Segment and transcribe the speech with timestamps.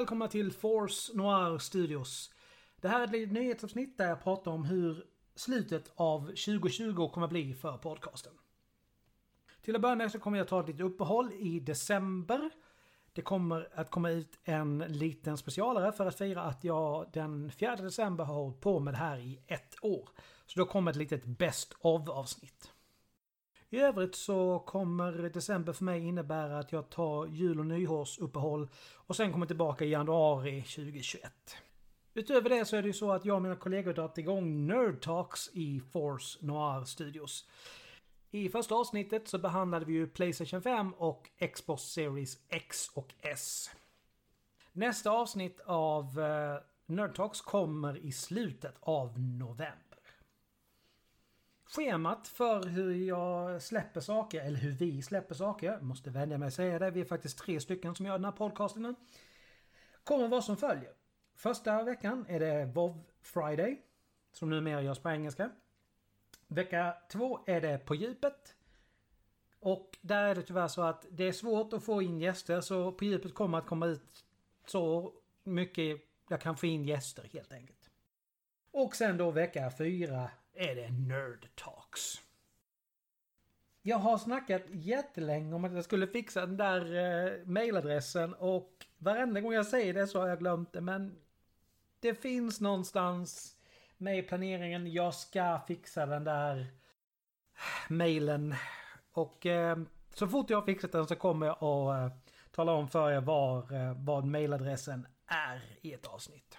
[0.00, 2.30] välkomna till Force Noir Studios.
[2.80, 5.04] Det här är ett litet nyhetsavsnitt där jag pratar om hur
[5.34, 8.32] slutet av 2020 kommer att bli för podcasten.
[9.62, 12.50] Till att börja med så kommer jag ta ett litet uppehåll i december.
[13.12, 17.76] Det kommer att komma ut en liten specialare för att fira att jag den 4
[17.76, 20.08] december har hållit på med det här i ett år.
[20.46, 22.72] Så då kommer ett litet Best of avsnitt.
[23.72, 29.16] I övrigt så kommer december för mig innebära att jag tar jul och nyårsuppehåll och
[29.16, 31.32] sen kommer tillbaka i januari 2021.
[32.14, 35.00] Utöver det så är det ju så att jag och mina kollegor dragit igång Nerd
[35.00, 37.48] Talks i Force Noir Studios.
[38.30, 43.70] I första avsnittet så behandlade vi ju Playstation 5 och Xbox Series X och S.
[44.72, 49.89] Nästa avsnitt av eh, Nerd Talks kommer i slutet av november.
[51.70, 56.46] Schemat för hur jag släpper saker, eller hur vi släpper saker, jag måste vänja mig
[56.46, 58.96] att säga det, vi är faktiskt tre stycken som gör den här podcasten.
[60.04, 60.92] Kommer vara som följer.
[61.34, 63.82] Första veckan är det Vov Friday,
[64.32, 65.50] som numera görs på engelska.
[66.46, 68.56] Vecka två är det På djupet.
[69.60, 72.92] Och där är det tyvärr så att det är svårt att få in gäster, så
[72.92, 74.24] På djupet kommer att komma ut
[74.66, 75.12] så
[75.44, 77.79] mycket jag kan få in gäster helt enkelt.
[78.72, 82.20] Och sen då vecka fyra är det Nerd Talks.
[83.82, 89.40] Jag har snackat jättelänge om att jag skulle fixa den där eh, mailadressen och varenda
[89.40, 91.18] gång jag säger det så har jag glömt det men
[92.00, 93.56] det finns någonstans
[93.96, 94.92] med i planeringen.
[94.92, 96.66] Jag ska fixa den där eh,
[97.88, 98.54] mailen
[99.12, 99.78] och eh,
[100.14, 102.18] så fort jag har fixat den så kommer jag att eh,
[102.50, 106.58] tala om för er var, eh, vad mailadressen är i ett avsnitt.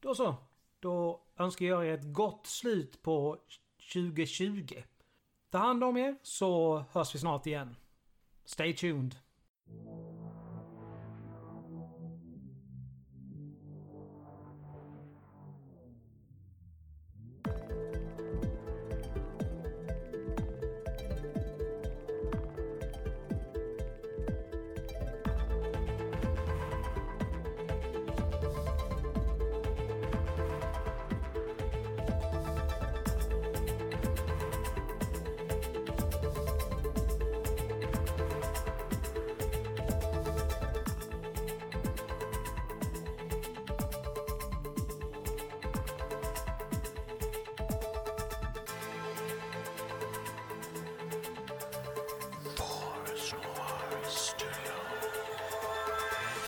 [0.00, 0.36] Då så.
[0.82, 3.38] Då önskar jag er ett gott slut på
[3.92, 4.82] 2020.
[5.50, 7.76] Ta hand om er så hörs vi snart igen.
[8.44, 9.16] Stay tuned.